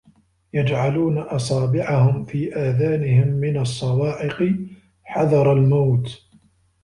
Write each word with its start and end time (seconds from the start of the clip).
يَجْعَلُونَ 0.53 1.17
أَصَابِعَهُمْ 1.17 2.25
فِي 2.25 2.55
آذَانِهِمْ 2.55 3.27
مِنَ 3.27 3.57
الصَّوَاعِقِ 3.57 4.53
حَذَرَ 5.03 5.53
الْمَوْتِ 5.53 6.23